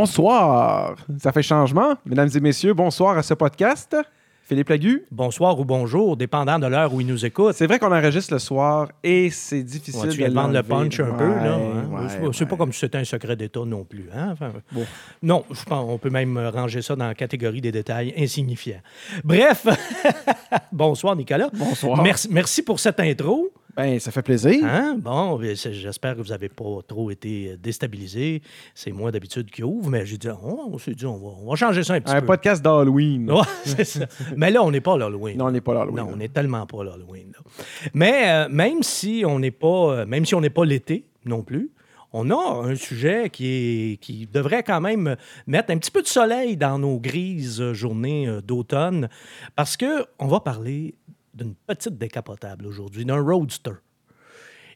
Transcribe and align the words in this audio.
Bonsoir. 0.00 0.94
Ça 1.18 1.32
fait 1.32 1.42
changement. 1.42 1.94
Mesdames 2.04 2.28
et 2.34 2.40
messieurs, 2.40 2.74
bonsoir 2.74 3.16
à 3.16 3.22
ce 3.22 3.32
podcast. 3.32 3.96
Philippe 4.42 4.68
Lagu. 4.68 5.04
Bonsoir 5.10 5.58
ou 5.58 5.64
bonjour, 5.64 6.18
dépendant 6.18 6.58
de 6.58 6.66
l'heure 6.66 6.92
où 6.92 7.00
il 7.00 7.06
nous 7.06 7.24
écoute. 7.24 7.54
C'est 7.54 7.66
vrai 7.66 7.78
qu'on 7.78 7.90
enregistre 7.90 8.34
le 8.34 8.38
soir 8.38 8.88
et 9.02 9.30
c'est 9.30 9.62
difficile 9.62 10.02
Ouais, 10.02 10.08
tu 10.08 10.12
de 10.12 10.16
viens 10.18 10.28
de 10.28 10.34
vendre 10.34 10.52
le 10.52 10.62
punch 10.62 11.00
un 11.00 11.12
peu, 11.14 11.26
là. 11.26 11.54
Hein? 11.54 12.20
ouais, 12.22 12.28
C'est- 12.32 12.44
pas 12.44 12.56
comme 12.56 12.74
si 12.74 12.80
c'était 12.80 12.98
un 12.98 13.04
secret 13.04 13.36
d'État 13.36 13.64
non 13.64 13.84
plus. 13.84 14.10
Hein? 14.14 14.28
Enfin, 14.32 14.52
Bon. 14.70 14.84
Non, 15.22 15.44
je 15.50 15.64
pense 15.64 15.86
on 15.88 15.96
peut 15.96 16.10
même 16.10 16.36
ranger 16.54 16.82
ça 16.82 16.94
dans 16.94 17.06
la 17.06 17.14
catégorie 17.14 17.62
des 17.62 17.72
détails 17.72 18.12
insignifiants. 18.18 18.82
Bref, 19.24 19.66
bonsoir 20.72 21.16
Nicolas. 21.16 21.48
Bonsoir. 21.54 22.02
Merci, 22.02 22.28
merci 22.30 22.60
pour 22.62 22.78
cette 22.80 23.00
intro. 23.00 23.50
Ben, 23.76 24.00
ça 24.00 24.10
fait 24.10 24.22
plaisir. 24.22 24.64
Hein? 24.64 24.96
Bon, 24.98 25.38
ben, 25.38 25.54
j'espère 25.54 26.16
que 26.16 26.22
vous 26.22 26.28
n'avez 26.28 26.48
pas 26.48 26.78
trop 26.86 27.10
été 27.10 27.56
déstabilisé. 27.58 28.42
C'est 28.74 28.92
moi 28.92 29.10
d'habitude 29.10 29.50
qui 29.50 29.62
ouvre, 29.62 29.90
mais 29.90 30.06
j'ai 30.06 30.16
dit, 30.16 30.28
oh, 30.28 30.70
on 30.72 30.78
s'est 30.78 30.94
dit, 30.94 31.06
on 31.06 31.18
va, 31.18 31.28
on 31.42 31.50
va 31.50 31.56
changer 31.56 31.84
ça 31.84 31.94
un 31.94 32.00
petit 32.00 32.12
Un 32.14 32.20
peu. 32.20 32.26
podcast 32.26 32.62
d'Halloween. 32.62 33.30
Ouais, 33.30 33.42
c'est 33.64 33.84
ça. 33.84 34.06
Mais 34.36 34.50
là, 34.50 34.62
on 34.62 34.70
n'est 34.70 34.80
pas 34.80 34.96
l'Halloween. 34.96 35.36
Non, 35.36 35.46
on 35.46 35.50
n'est 35.50 35.60
pas 35.60 35.74
l'Halloween. 35.74 36.04
Non, 36.04 36.10
on 36.12 36.16
n'est 36.16 36.28
tellement 36.28 36.64
pas 36.66 36.84
l'Halloween. 36.84 37.32
Mais 37.92 38.22
euh, 38.26 38.48
même 38.48 38.82
si 38.82 39.24
on 39.26 39.38
n'est 39.38 39.50
pas, 39.50 39.92
euh, 39.92 40.06
même 40.06 40.24
si 40.24 40.34
on 40.34 40.40
n'est 40.40 40.50
pas 40.50 40.64
l'été 40.64 41.04
non 41.24 41.42
plus, 41.42 41.70
on 42.12 42.30
a 42.30 42.66
un 42.66 42.74
sujet 42.76 43.28
qui, 43.30 43.46
est, 43.92 43.96
qui 43.98 44.26
devrait 44.26 44.62
quand 44.62 44.80
même 44.80 45.16
mettre 45.46 45.70
un 45.70 45.76
petit 45.76 45.90
peu 45.90 46.00
de 46.00 46.06
soleil 46.06 46.56
dans 46.56 46.78
nos 46.78 46.98
grises 46.98 47.60
euh, 47.60 47.74
journées 47.74 48.26
euh, 48.26 48.40
d'automne, 48.40 49.08
parce 49.54 49.76
que 49.76 50.06
on 50.18 50.26
va 50.26 50.40
parler 50.40 50.94
d'une 51.36 51.54
petite 51.54 51.98
décapotable 51.98 52.66
aujourd'hui, 52.66 53.04
d'un 53.04 53.20
roadster. 53.22 53.72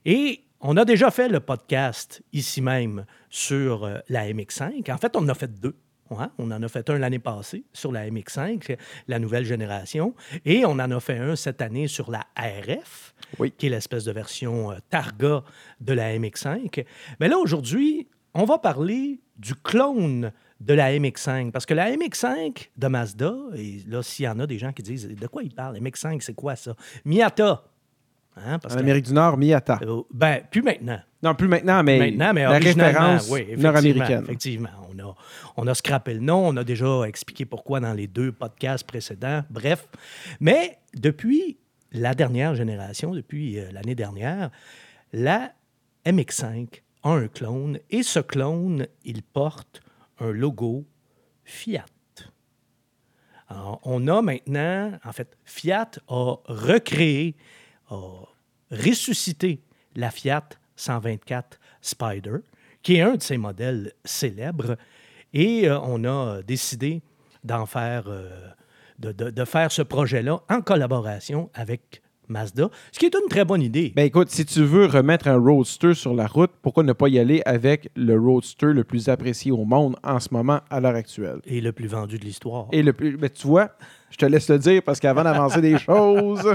Et 0.05 0.45
on 0.61 0.77
a 0.77 0.85
déjà 0.85 1.11
fait 1.11 1.29
le 1.29 1.41
podcast 1.41 2.23
ici 2.33 2.61
même 2.61 3.05
sur 3.31 3.85
euh, 3.85 3.99
la 4.09 4.27
MX5. 4.31 4.93
En 4.93 4.99
fait, 4.99 5.17
on 5.17 5.21
en 5.21 5.29
a 5.29 5.35
fait 5.35 5.53
deux. 5.61 5.75
Ouais, 6.11 6.27
on 6.39 6.51
en 6.51 6.61
a 6.63 6.69
fait 6.69 6.91
un 6.91 6.99
l'année 6.99 7.21
passée 7.21 7.63
sur 7.73 7.93
la 7.93 8.09
MX5, 8.11 8.77
la 9.07 9.21
nouvelle 9.21 9.45
génération, 9.45 10.13
et 10.45 10.65
on 10.67 10.73
en 10.73 10.91
a 10.91 10.99
fait 10.99 11.19
un 11.19 11.37
cette 11.37 11.63
année 11.63 11.87
sur 11.87 12.11
la 12.11 12.27
RF, 12.37 13.15
Oui. 13.39 13.53
qui 13.57 13.67
est 13.67 13.71
l'espèce 13.71 14.05
de 14.05 14.11
version 14.13 14.73
euh, 14.73 14.79
Targa 14.91 15.45
de 15.81 15.93
la 15.93 16.19
MX5. 16.19 16.85
Mais 17.21 17.29
là, 17.29 17.39
aujourd'hui, 17.39 18.09
on 18.35 18.45
va 18.45 18.59
parler 18.59 19.21
du 19.37 19.55
clone 19.55 20.33
de 20.61 20.75
la 20.75 20.93
MX5, 20.93 21.51
parce 21.51 21.65
que 21.67 21.75
la 21.75 21.91
MX5 21.91 22.69
de 22.77 22.87
Mazda, 22.89 23.33
et 23.57 23.81
là, 23.89 24.03
s'il 24.03 24.27
y 24.27 24.29
en 24.29 24.39
a 24.41 24.47
des 24.47 24.59
gens 24.59 24.73
qui 24.73 24.83
disent 24.83 25.09
de 25.09 25.27
quoi 25.27 25.43
il 25.43 25.55
parle, 25.55 25.77
MX5, 25.79 26.21
c'est 26.21 26.35
quoi 26.35 26.55
ça? 26.57 26.75
Miata. 27.05 27.65
Hein, 28.37 28.59
parce 28.59 28.75
En 28.75 28.77
que- 28.79 28.83
Amérique 28.83 29.07
du 29.07 29.13
Nord, 29.13 29.37
Miata. 29.39 29.81
euh, 29.83 30.03
ben, 30.13 30.41
plus 30.51 30.63
maintenant. 30.63 31.01
Non, 31.23 31.35
plus 31.35 31.49
maintenant, 31.49 31.83
mais, 31.83 31.99
Maintenant, 31.99 32.33
mais 32.33 32.43
la 32.45 32.51
référence 32.59 33.29
oui, 33.31 33.55
nord-américaine. 33.57 34.23
Effectivement, 34.25 34.69
on 34.95 34.99
a, 34.99 35.15
on 35.57 35.67
a 35.67 35.75
scrappé 35.75 36.15
le 36.15 36.21
nom, 36.21 36.49
on 36.49 36.57
a 36.57 36.65
déjà 36.65 37.03
expliqué 37.03 37.45
pourquoi 37.45 37.81
dans 37.81 37.93
les 37.93 38.07
deux 38.07 38.33
podcasts 38.33 38.87
précédents. 38.87 39.43
Bref, 39.51 39.87
mais 40.41 40.79
depuis 40.95 41.59
la 41.93 42.15
dernière 42.15 42.55
génération, 42.55 43.13
depuis 43.15 43.59
euh, 43.59 43.71
l'année 43.73 43.95
dernière, 43.95 44.51
la 45.13 45.53
MX5 46.07 46.83
a 47.03 47.11
un 47.11 47.29
clone 47.29 47.79
et 47.91 48.03
ce 48.03 48.21
clone, 48.21 48.87
il 49.05 49.23
porte 49.23 49.83
un 50.21 50.33
logo 50.33 50.85
Fiat. 51.45 51.87
On 53.83 54.07
a 54.07 54.23
maintenant, 54.23 54.93
en 55.05 55.13
fait, 55.13 55.37
Fiat 55.45 55.91
a 56.07 56.37
recréé, 56.45 57.35
a 57.89 57.99
ressuscité 58.71 59.61
la 59.97 60.11
Fiat 60.11 60.49
124 60.77 61.59
Spider, 61.81 62.37
qui 62.83 62.97
est 62.97 63.01
un 63.01 63.17
de 63.17 63.23
ses 63.23 63.39
modèles 63.39 63.93
célèbres, 64.05 64.77
et 65.33 65.69
euh, 65.69 65.81
on 65.81 66.05
a 66.05 66.43
décidé 66.43 67.03
d'en 67.43 67.67
faire, 67.67 68.05
euh, 68.07 68.51
de 68.99 69.45
faire 69.45 69.73
ce 69.73 69.83
projet-là 69.83 70.41
en 70.49 70.61
collaboration 70.61 71.51
avec 71.55 72.03
Mazda, 72.31 72.71
ce 72.93 72.99
qui 72.99 73.07
est 73.07 73.15
une 73.15 73.29
très 73.29 73.45
bonne 73.45 73.63
idée. 73.63 73.93
Ben 73.95 74.05
écoute, 74.05 74.31
si 74.31 74.47
tu 74.47 74.63
veux 74.63 74.87
remettre 74.87 75.29
un 75.29 75.37
roadster 75.37 75.95
sur 75.95 76.15
la 76.15 76.27
route, 76.27 76.51
pourquoi 76.63 76.85
ne 76.85 76.93
pas 76.93 77.09
y 77.09 77.19
aller 77.19 77.43
avec 77.45 77.91
le 77.97 78.19
roadster 78.19 78.73
le 78.73 78.85
plus 78.85 79.09
apprécié 79.09 79.51
au 79.53 79.65
monde 79.65 79.97
en 80.03 80.21
ce 80.21 80.29
moment, 80.33 80.61
à 80.71 80.81
l'heure 80.81 80.95
actuelle? 80.95 81.41
et 81.45 81.61
le 81.61 81.73
plus 81.73 81.89
vendu 81.89 82.19
de 82.19 82.25
l'histoire. 82.25 82.69
Et 82.73 82.83
le 82.83 82.93
plus. 82.93 83.17
Ben, 83.17 83.29
tu 83.29 83.47
vois, 83.47 83.71
je 84.11 84.17
te 84.17 84.27
laisse 84.27 84.49
le 84.51 84.59
dire 84.59 84.83
parce 84.83 84.99
qu'avant 85.01 85.23
d'avancer 85.25 85.61
des 85.61 85.79
choses. 85.79 86.47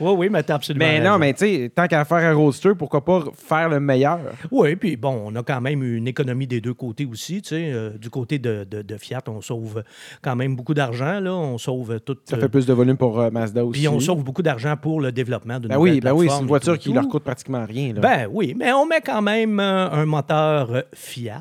Oui, 0.00 0.12
oui, 0.16 0.28
mais 0.30 0.42
t'as 0.42 0.56
absolument 0.56 0.84
Mais 0.86 0.98
raison. 0.98 1.12
non, 1.12 1.18
mais 1.18 1.32
tu 1.32 1.38
sais, 1.40 1.72
tant 1.74 1.86
qu'à 1.86 2.04
faire 2.04 2.18
un 2.18 2.34
roadster, 2.34 2.70
pourquoi 2.78 3.04
pas 3.04 3.24
faire 3.34 3.68
le 3.68 3.80
meilleur? 3.80 4.18
Oui, 4.50 4.76
puis 4.76 4.96
bon, 4.96 5.22
on 5.26 5.34
a 5.36 5.42
quand 5.42 5.60
même 5.60 5.82
une 5.82 6.06
économie 6.06 6.46
des 6.46 6.60
deux 6.60 6.74
côtés 6.74 7.06
aussi. 7.06 7.42
Tu 7.42 7.48
sais, 7.50 7.70
euh, 7.72 7.90
du 7.98 8.10
côté 8.10 8.38
de, 8.38 8.66
de- 8.70 8.82
de 8.82 8.96
Fiat, 8.96 9.22
on 9.28 9.40
sauve 9.40 9.82
quand 10.22 10.36
même 10.36 10.54
beaucoup 10.54 10.74
d'argent. 10.74 11.18
Là. 11.20 11.34
On 11.34 11.58
sauve 11.58 11.98
tout. 12.00 12.16
Ça 12.24 12.36
euh, 12.36 12.40
fait 12.40 12.48
plus 12.48 12.66
de 12.66 12.72
volume 12.72 12.96
pour 12.96 13.18
euh, 13.20 13.30
Mazda 13.30 13.64
aussi. 13.64 13.80
puis 13.80 13.88
on 13.88 14.00
sauve 14.00 14.22
beaucoup 14.22 14.42
d'argent 14.42 14.76
pour 14.76 15.00
le 15.00 15.10
développement 15.12 15.58
d'une 15.58 15.68
Ben 15.70 15.78
oui, 15.78 16.00
ben 16.00 16.12
oui, 16.12 16.28
c'est 16.30 16.40
une 16.40 16.46
voiture 16.46 16.74
tout, 16.74 16.80
qui 16.80 16.88
tout. 16.90 16.94
leur 16.94 17.08
coûte 17.08 17.24
pratiquement 17.24 17.64
rien. 17.66 17.94
Là. 17.94 18.00
Ben 18.00 18.28
oui, 18.30 18.54
mais 18.58 18.72
on 18.72 18.86
met 18.86 19.00
quand 19.00 19.22
même 19.22 19.58
un 19.60 20.04
moteur 20.06 20.82
Fiat 20.94 21.40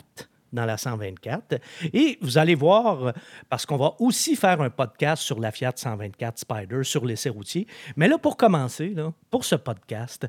dans 0.53 0.66
la 0.66 0.78
124. 0.78 1.59
Et 1.94 2.18
vous 2.22 2.38
allez 2.38 2.56
voir, 2.56 3.13
parce 3.50 3.66
qu'on 3.66 3.78
va 3.78 3.94
aussi 4.00 4.35
faire 4.35 4.62
un 4.62 4.69
podcast 4.69 5.24
sur 5.24 5.40
la 5.40 5.52
Fiat 5.52 5.74
124 5.75 6.38
Spider, 6.40 6.84
sur 6.84 7.06
l'essai 7.06 7.30
routier. 7.30 7.68
Mais 7.96 8.08
là, 8.08 8.18
pour 8.18 8.38
commencer, 8.38 8.96
pour 9.30 9.46
ce 9.46 9.56
podcast, 9.56 10.28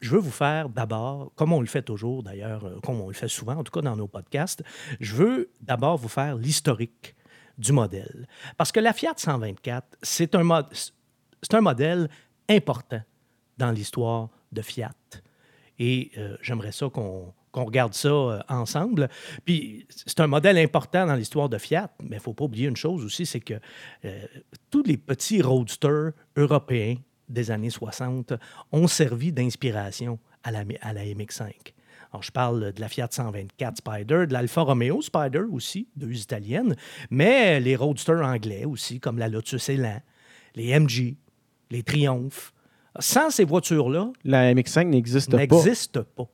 je 0.00 0.10
veux 0.10 0.18
vous 0.20 0.30
faire 0.30 0.68
d'abord, 0.68 1.32
comme 1.34 1.52
on 1.52 1.60
le 1.60 1.66
fait 1.66 1.82
toujours 1.82 2.22
d'ailleurs, 2.22 2.64
euh, 2.64 2.80
comme 2.84 3.00
on 3.00 3.08
le 3.08 3.14
fait 3.14 3.28
souvent, 3.28 3.56
en 3.56 3.64
tout 3.64 3.72
cas 3.72 3.82
dans 3.82 3.96
nos 3.96 4.08
podcasts, 4.08 4.62
je 5.00 5.14
veux 5.14 5.50
d'abord 5.60 5.96
vous 5.96 6.08
faire 6.08 6.36
l'historique 6.36 7.14
du 7.58 7.72
modèle. 7.72 8.26
Parce 8.56 8.72
que 8.72 8.80
la 8.80 8.92
Fiat 8.92 9.12
124, 9.16 9.98
c'est 10.02 10.34
un, 10.34 10.42
mod- 10.42 10.68
c'est 10.72 11.54
un 11.54 11.60
modèle 11.60 12.08
important 12.48 13.00
dans 13.58 13.70
l'histoire 13.70 14.28
de 14.52 14.62
Fiat. 14.62 14.90
Et 15.78 16.10
euh, 16.18 16.36
j'aimerais 16.42 16.72
ça 16.72 16.88
qu'on 16.88 17.32
qu'on 17.52 17.64
regarde 17.64 17.94
ça 17.94 18.08
euh, 18.08 18.40
ensemble. 18.48 19.08
Puis 19.44 19.86
c'est 19.90 20.20
un 20.20 20.26
modèle 20.26 20.58
important 20.58 21.06
dans 21.06 21.14
l'histoire 21.14 21.48
de 21.48 21.58
Fiat, 21.58 21.90
mais 22.00 22.08
il 22.10 22.14
ne 22.14 22.20
faut 22.20 22.34
pas 22.34 22.44
oublier 22.44 22.68
une 22.68 22.76
chose 22.76 23.04
aussi, 23.04 23.26
c'est 23.26 23.40
que 23.40 23.54
euh, 24.04 24.24
tous 24.70 24.82
les 24.82 24.96
petits 24.96 25.42
roadsters 25.42 26.12
européens 26.36 26.96
des 27.28 27.50
années 27.50 27.70
60 27.70 28.34
ont 28.72 28.88
servi 28.88 29.32
d'inspiration 29.32 30.18
à 30.42 30.50
la, 30.50 30.64
à 30.80 30.92
la 30.92 31.04
MX5. 31.04 31.52
Alors, 32.12 32.22
je 32.22 32.32
parle 32.32 32.72
de 32.72 32.80
la 32.80 32.88
Fiat 32.88 33.08
124 33.08 33.76
Spider, 33.76 34.26
de 34.26 34.32
l'Alfa 34.32 34.62
Romeo 34.62 35.00
Spider 35.00 35.42
aussi, 35.52 35.88
deux 35.94 36.12
italiennes, 36.12 36.74
mais 37.08 37.60
les 37.60 37.76
roadsters 37.76 38.26
anglais 38.26 38.64
aussi, 38.64 38.98
comme 38.98 39.18
la 39.18 39.28
Lotus 39.28 39.68
Elan, 39.68 40.00
les 40.56 40.78
MG, 40.78 41.16
les 41.70 41.82
Triumph. 41.84 42.52
Sans 42.98 43.30
ces 43.30 43.44
voitures-là, 43.44 44.10
La 44.24 44.52
MX5 44.52 44.88
n'existe 44.88 45.30
pas. 45.30 45.36
n'existe 45.36 46.00
pas. 46.02 46.28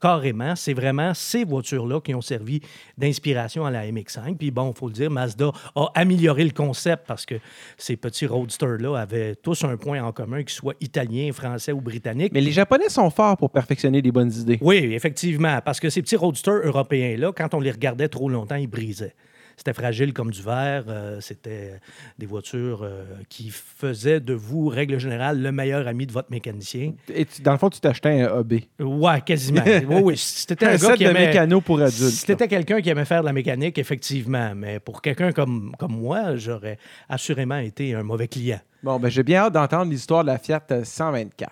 Carrément, 0.00 0.54
c'est 0.56 0.74
vraiment 0.74 1.14
ces 1.14 1.44
voitures-là 1.44 2.00
qui 2.00 2.14
ont 2.14 2.20
servi 2.20 2.60
d'inspiration 2.98 3.64
à 3.64 3.70
la 3.70 3.86
MX5. 3.86 4.36
Puis 4.36 4.50
bon, 4.50 4.72
il 4.74 4.78
faut 4.78 4.88
le 4.88 4.92
dire, 4.92 5.10
Mazda 5.10 5.52
a 5.74 5.86
amélioré 5.94 6.44
le 6.44 6.50
concept 6.50 7.06
parce 7.06 7.24
que 7.24 7.36
ces 7.78 7.96
petits 7.96 8.26
roadsters-là 8.26 8.94
avaient 8.96 9.34
tous 9.36 9.64
un 9.64 9.76
point 9.76 10.02
en 10.02 10.12
commun, 10.12 10.42
qu'ils 10.42 10.50
soient 10.50 10.74
italiens, 10.80 11.32
français 11.32 11.72
ou 11.72 11.80
britanniques. 11.80 12.32
Mais 12.32 12.40
les 12.40 12.52
Japonais 12.52 12.88
sont 12.88 13.10
forts 13.10 13.36
pour 13.36 13.50
perfectionner 13.50 14.02
des 14.02 14.12
bonnes 14.12 14.32
idées. 14.32 14.58
Oui, 14.60 14.76
effectivement, 14.92 15.60
parce 15.64 15.80
que 15.80 15.88
ces 15.88 16.02
petits 16.02 16.16
roadsters 16.16 16.66
européens-là, 16.66 17.32
quand 17.34 17.54
on 17.54 17.60
les 17.60 17.70
regardait 17.70 18.08
trop 18.08 18.28
longtemps, 18.28 18.56
ils 18.56 18.66
brisaient. 18.66 19.14
C'était 19.56 19.72
fragile 19.72 20.12
comme 20.12 20.30
du 20.30 20.42
verre. 20.42 20.84
euh, 20.88 21.18
C'était 21.20 21.80
des 22.18 22.26
voitures 22.26 22.82
euh, 22.82 23.04
qui 23.28 23.50
faisaient 23.50 24.20
de 24.20 24.34
vous, 24.34 24.68
règle 24.68 24.98
générale, 25.00 25.40
le 25.40 25.50
meilleur 25.50 25.88
ami 25.88 26.06
de 26.06 26.12
votre 26.12 26.30
mécanicien. 26.30 26.92
Et 27.12 27.24
tu- 27.24 27.40
dans 27.42 27.52
le 27.52 27.58
fond, 27.58 27.70
tu 27.70 27.80
t'achetais 27.80 28.20
un 28.20 28.38
AB. 28.38 28.54
Ouais, 28.80 29.20
quasiment. 29.22 29.62
oui, 29.88 30.00
oui. 30.02 30.16
Si 30.16 30.46
t'étais 30.46 30.66
un, 30.66 30.68
Un 30.68 30.72
gars 30.72 30.78
set 30.78 30.96
qui 30.96 31.04
de 31.04 31.08
aimait... 31.10 31.26
mécano 31.28 31.60
pour 31.62 31.80
adultes. 31.80 32.10
Si 32.10 32.26
t'étais 32.26 32.48
quelqu'un 32.48 32.80
qui 32.82 32.90
aimait 32.90 33.04
faire 33.06 33.22
de 33.22 33.26
la 33.26 33.32
mécanique, 33.32 33.78
effectivement. 33.78 34.54
Mais 34.54 34.78
pour 34.78 35.00
quelqu'un 35.00 35.32
comme, 35.32 35.74
comme 35.78 35.92
moi, 35.98 36.36
j'aurais 36.36 36.78
assurément 37.08 37.58
été 37.58 37.94
un 37.94 38.02
mauvais 38.02 38.28
client. 38.28 38.60
Bon, 38.82 38.98
ben 39.00 39.08
j'ai 39.08 39.22
bien 39.22 39.44
hâte 39.44 39.54
d'entendre 39.54 39.90
l'histoire 39.90 40.22
de 40.22 40.28
la 40.28 40.38
Fiat 40.38 40.62
124. 40.84 41.50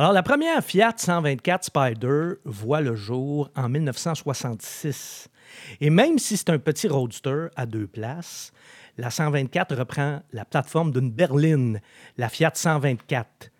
Alors, 0.00 0.14
la 0.14 0.22
première 0.22 0.64
Fiat 0.64 0.94
124 0.96 1.64
Spider 1.64 2.30
voit 2.46 2.80
le 2.80 2.94
jour 2.94 3.50
en 3.54 3.68
1966. 3.68 5.28
Et 5.82 5.90
même 5.90 6.18
si 6.18 6.38
c'est 6.38 6.48
un 6.48 6.58
petit 6.58 6.88
roadster 6.88 7.48
à 7.54 7.66
deux 7.66 7.86
places, 7.86 8.50
la 8.96 9.10
124 9.10 9.76
reprend 9.76 10.22
la 10.32 10.46
plateforme 10.46 10.90
d'une 10.90 11.10
berline, 11.10 11.82
la 12.16 12.30
Fiat 12.30 12.52
124. 12.54 13.50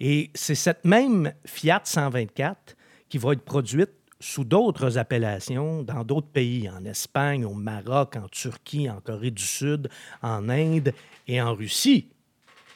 Et 0.00 0.32
c'est 0.34 0.56
cette 0.56 0.84
même 0.84 1.32
Fiat 1.46 1.82
124 1.84 2.74
qui 3.08 3.18
va 3.18 3.34
être 3.34 3.44
produite 3.44 3.92
sous 4.18 4.42
d'autres 4.42 4.98
appellations 4.98 5.84
dans 5.84 6.02
d'autres 6.02 6.32
pays, 6.32 6.68
en 6.68 6.84
Espagne, 6.86 7.44
au 7.44 7.54
Maroc, 7.54 8.16
en 8.16 8.26
Turquie, 8.26 8.90
en 8.90 9.00
Corée 9.00 9.30
du 9.30 9.44
Sud, 9.44 9.88
en 10.22 10.48
Inde 10.48 10.92
et 11.28 11.40
en 11.40 11.54
Russie, 11.54 12.10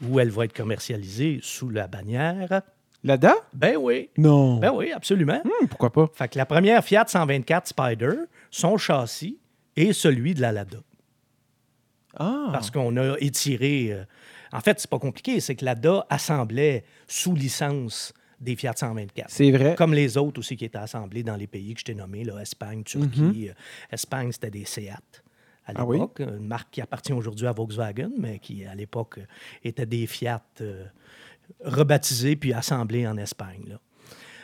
où 0.07 0.21
elle 0.21 0.31
va 0.31 0.45
être 0.45 0.57
commercialisée 0.57 1.41
sous 1.43 1.69
la 1.69 1.89
bannière 1.89 2.63
Lada? 3.05 3.35
Ben 3.53 3.77
oui. 3.77 4.11
Non. 4.17 4.59
Ben 4.59 4.71
oui, 4.73 4.93
absolument. 4.93 5.41
Hmm, 5.45 5.67
pourquoi 5.67 5.93
pas? 5.93 6.09
Fait 6.15 6.29
que 6.29 6.39
la 6.39 6.47
première 6.47 6.85
Fiat 6.85 7.05
124 7.09 7.67
Spider, 7.69 8.13
son 8.51 8.77
châssis 8.77 9.39
est 9.77 9.93
celui 9.93 10.35
de 10.35 10.41
la 10.41 10.53
Lada. 10.53 10.79
Ah. 12.17 12.51
Parce 12.53 12.71
qu'on 12.71 12.97
a 12.97 13.17
étiré. 13.21 13.89
euh, 13.93 14.05
En 14.53 14.61
fait, 14.61 14.79
c'est 14.79 14.91
pas 14.91 14.99
compliqué, 14.99 15.41
c'est 15.41 15.55
que 15.57 15.65
Lada 15.65 16.07
assemblait 16.11 16.85
sous 17.09 17.35
licence 17.35 18.13
des 18.39 18.55
Fiat 18.57 18.75
124. 18.77 19.31
C'est 19.31 19.51
vrai. 19.51 19.75
Comme 19.77 19.95
les 19.95 20.17
autres 20.17 20.41
aussi 20.41 20.57
qui 20.57 20.65
étaient 20.65 20.77
assemblés 20.79 21.23
dans 21.23 21.37
les 21.37 21.47
pays 21.47 21.73
que 21.75 21.81
je 21.81 21.85
t'ai 21.87 21.95
nommés, 21.95 22.25
là, 22.25 22.39
Espagne, 22.41 22.83
Turquie. 22.85 23.49
Euh, 23.49 23.55
Espagne, 23.91 24.31
c'était 24.33 24.51
des 24.51 24.65
Seat 24.65 25.23
à 25.65 25.73
Mhm. 25.73 25.77
Ah 25.79 25.85
oui? 25.87 25.97
l'époque, 25.97 26.21
une 26.21 26.47
marque 26.47 26.71
qui 26.73 26.81
appartient 26.81 27.13
aujourd'hui 27.13 27.47
à 27.47 27.53
Volkswagen, 27.53 28.11
mais 28.19 28.39
qui 28.41 28.65
à 28.67 28.75
l'époque 28.75 29.19
euh, 29.19 29.25
était 29.65 29.87
des 29.87 30.07
Fiat 30.07 30.43
euh, 30.61 30.85
rebaptisés 31.65 32.37
puis 32.37 32.53
assemblés 32.53 33.07
en 33.07 33.17
Espagne. 33.17 33.65
là. 33.69 33.77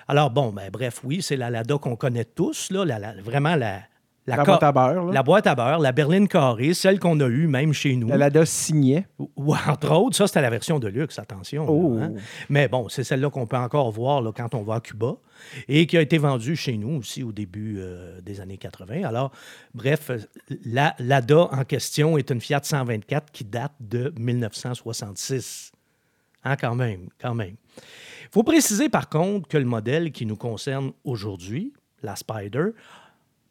Alors 0.08 0.30
bon, 0.30 0.52
ben, 0.52 0.70
bref, 0.70 1.00
oui, 1.04 1.20
c'est 1.22 1.36
la 1.36 1.50
Lada 1.50 1.76
qu'on 1.78 1.96
connaît 1.96 2.24
tous, 2.24 2.70
là, 2.70 2.84
la- 2.84 2.98
la- 2.98 3.14
vraiment 3.20 3.56
la, 3.56 3.80
La 4.26 4.42
boîte 4.44 4.62
à 4.62 4.72
beurre, 4.72 5.04
là. 5.06 5.12
la 5.12 5.22
boîte 5.22 5.46
à 5.46 5.54
beurre, 5.54 5.78
la 5.80 5.92
berline 5.92 6.28
carrée, 6.28 6.72
celle 6.74 6.98
qu'on 7.00 7.18
a 7.20 7.26
eue 7.28 7.46
même 7.46 7.72
chez 7.74 7.94
nous. 7.96 8.08
La 8.08 8.16
Lada 8.18 8.44
signait. 8.46 9.06
Ou, 9.18 9.54
entre 9.54 9.90
autres, 9.94 10.16
ça, 10.16 10.26
c'était 10.26 10.42
la 10.42 10.50
version 10.50 10.78
de 10.78 10.88
luxe, 10.88 11.18
attention. 11.18 11.64
là, 11.64 11.70
Oh. 11.72 11.98
hein. 12.00 12.12
Mais 12.50 12.68
bon, 12.68 12.88
c'est 12.90 13.04
celle-là 13.04 13.30
qu'on 13.30 13.46
peut 13.46 13.56
encore 13.56 13.90
voir 13.90 14.20
là, 14.22 14.30
quand 14.34 14.54
on 14.54 14.62
va 14.62 14.76
à 14.76 14.80
Cuba 14.80 15.14
et 15.66 15.86
qui 15.86 15.96
a 15.96 16.02
été 16.02 16.18
vendue 16.18 16.56
chez 16.56 16.76
nous 16.76 16.98
aussi 16.98 17.22
au 17.22 17.32
début 17.32 17.76
euh, 17.78 18.20
des 18.22 18.40
années 18.42 18.58
80. 18.58 19.04
Alors, 19.04 19.30
bref, 19.74 20.10
la 20.64 20.94
l'ADA 20.98 21.48
en 21.52 21.64
question 21.64 22.16
est 22.18 22.30
une 22.30 22.40
Fiat 22.40 22.60
124 22.62 23.30
qui 23.30 23.44
date 23.44 23.72
de 23.80 24.12
1966. 24.18 25.72
Hein, 26.44 26.56
quand 26.56 26.74
même, 26.74 27.08
quand 27.20 27.34
même. 27.34 27.56
Il 27.76 28.32
faut 28.32 28.42
préciser 28.42 28.88
par 28.88 29.08
contre 29.08 29.48
que 29.48 29.58
le 29.58 29.64
modèle 29.64 30.12
qui 30.12 30.26
nous 30.26 30.36
concerne 30.36 30.92
aujourd'hui, 31.04 31.72
la 32.02 32.16
Spider, 32.16 32.66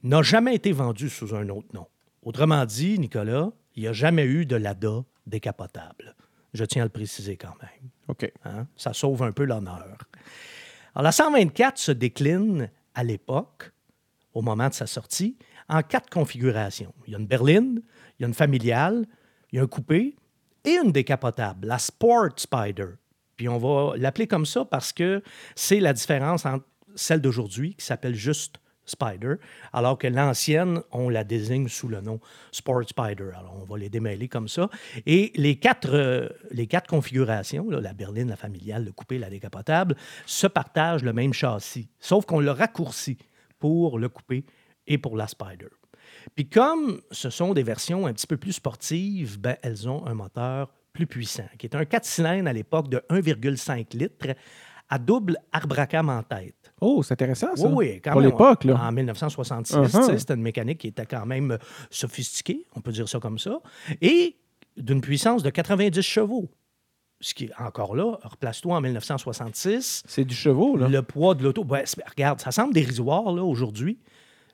n'a 0.04 0.22
jamais 0.22 0.56
été 0.56 0.72
vendu 0.72 1.10
sous 1.10 1.36
un 1.36 1.50
autre 1.50 1.68
nom. 1.74 1.88
Autrement 2.24 2.66
dit, 2.66 3.00
Nicolas, 3.00 3.52
il 3.76 3.84
n'y 3.84 3.88
a 3.88 3.94
jamais 3.94 4.26
eu 4.26 4.46
de 4.46 4.56
l'ADA 4.56 5.04
décapotable. 5.26 6.16
Je 6.54 6.64
tiens 6.64 6.84
à 6.84 6.86
le 6.86 6.92
préciser 6.92 7.38
quand 7.38 7.54
même. 7.62 7.90
OK. 8.08 8.32
hein. 8.46 8.68
Ça 8.76 8.94
sauve 8.94 9.24
un 9.24 9.32
peu 9.32 9.44
l'honneur. 9.44 9.98
Alors, 10.96 11.04
la 11.04 11.12
124 11.12 11.78
se 11.78 11.92
décline 11.92 12.70
à 12.96 13.04
l'époque, 13.04 13.72
au 14.34 14.42
moment 14.42 14.70
de 14.70 14.74
sa 14.74 14.88
sortie, 14.88 15.38
en 15.70 15.84
quatre 15.84 16.10
configurations. 16.10 16.94
Il 17.06 17.14
y 17.14 17.16
a 17.16 17.20
une 17.20 17.28
berline, 17.28 17.82
il 18.18 18.22
y 18.22 18.26
a 18.26 18.28
une 18.28 18.34
familiale, 18.34 19.06
il 19.52 19.58
y 19.58 19.60
a 19.60 19.64
un 19.64 19.68
coupé 19.68 20.16
et 20.68 20.78
une 20.84 20.92
décapotable, 20.92 21.68
la 21.68 21.80
Sport 21.80 22.32
Spider. 22.36 22.90
Puis 23.38 23.48
on 23.48 23.58
va 23.58 23.96
l'appeler 23.98 24.28
comme 24.28 24.46
ça 24.46 24.66
parce 24.66 24.92
que 24.92 25.24
c'est 25.56 25.80
la 25.80 25.94
différence 25.94 26.46
entre 26.46 26.66
celle 26.96 27.22
d'aujourd'hui, 27.22 27.76
qui 27.76 27.86
s'appelle 27.86 28.16
juste 28.16 28.60
Spider, 28.86 29.36
alors 29.74 29.98
que 29.98 30.08
l'ancienne, 30.08 30.82
on 30.92 31.10
la 31.10 31.24
désigne 31.24 31.68
sous 31.68 31.88
le 31.88 32.02
nom 32.02 32.20
Sport 32.52 32.84
Spider. 32.88 33.30
Alors, 33.38 33.58
on 33.62 33.66
va 33.66 33.78
les 33.78 33.90
démêler 33.90 34.28
comme 34.28 34.48
ça. 34.48 34.70
Et 35.06 35.32
les 35.36 35.58
quatre, 35.58 35.94
euh, 35.94 36.30
les 36.52 36.68
quatre 36.68 36.88
configurations, 36.88 37.70
la 37.70 37.94
berline, 37.94 38.30
la 38.30 38.38
familiale, 38.38 38.86
le 38.86 38.92
coupé, 38.94 39.20
la 39.20 39.30
décapotable, 39.30 39.96
se 40.26 40.48
partagent 40.48 41.04
le 41.04 41.14
même 41.14 41.34
châssis, 41.34 41.90
sauf 42.00 42.26
qu'on 42.26 42.40
le 42.40 42.52
raccourcit 42.52 43.18
pour 43.60 44.00
le 44.00 44.10
coupé 44.10 44.46
et 44.88 44.98
pour 44.98 45.18
la 45.18 45.28
Spider. 45.28 45.68
Puis 46.36 46.48
comme 46.50 47.02
ce 47.12 47.30
sont 47.30 47.54
des 47.54 47.64
versions 47.64 48.06
un 48.08 48.14
petit 48.14 48.28
peu 48.28 48.38
plus 48.38 48.54
sportives, 48.54 49.40
ben, 49.40 49.56
elles 49.62 49.88
ont 49.90 50.06
un 50.06 50.14
moteur 50.14 50.74
plus 50.94 51.08
puissant, 51.08 51.46
qui 51.58 51.68
est 51.68 51.76
un 51.76 51.86
4 51.86 52.06
cylindres 52.06 52.50
à 52.50 52.54
l'époque 52.54 52.90
de 52.90 52.98
1,5 53.10 53.96
litres 53.98 54.28
à 54.90 54.98
double 55.00 55.38
arbracam 55.52 56.10
en 56.10 56.24
tête. 56.24 56.56
Oh, 56.80 57.04
c'est 57.04 57.14
intéressant, 57.14 57.56
ça. 57.56 57.68
Oui, 57.68 57.74
oui, 57.76 58.02
quand 58.02 58.12
Pour 58.14 58.22
même. 58.22 58.30
l'époque, 58.32 58.64
là. 58.64 58.80
En 58.82 58.92
1966, 58.92 59.76
Uh-huh. 59.76 60.18
c'était 60.18 60.34
une 60.36 60.42
mécanique 60.42 60.78
qui 60.80 60.88
était 60.88 61.06
quand 61.06 61.26
même 61.26 61.58
sophistiquée, 61.90 62.66
on 62.76 62.82
peut 62.82 62.92
dire 62.92 63.10
ça 63.10 63.20
comme 63.20 63.38
ça, 63.40 63.60
et 64.02 64.38
d'une 64.78 65.02
puissance 65.02 65.44
de 65.44 65.50
90 65.50 66.02
chevaux. 66.02 66.50
Ce 67.20 67.34
qui, 67.34 67.50
encore 67.58 67.96
là, 67.96 68.18
replace-toi 68.24 68.76
en 68.76 68.82
1966, 68.82 70.04
C'est 70.08 70.24
du 70.24 70.36
chevaux, 70.36 70.78
là. 70.78 70.88
le 70.88 71.02
poids 71.02 71.34
de 71.36 71.44
l'auto. 71.44 71.64
ben, 71.64 71.84
regarde, 72.08 72.40
ça 72.40 72.52
semble 72.52 72.74
dérisoire 72.74 73.32
là, 73.34 73.44
aujourd'hui, 73.44 73.98